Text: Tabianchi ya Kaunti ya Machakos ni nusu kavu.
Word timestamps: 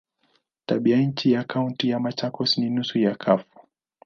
Tabianchi 0.65 1.31
ya 1.31 1.43
Kaunti 1.43 1.89
ya 1.89 1.99
Machakos 1.99 2.57
ni 2.57 2.69
nusu 2.69 3.15
kavu. 3.17 3.45